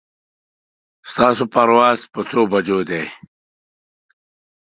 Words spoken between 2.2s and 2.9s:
څو بجو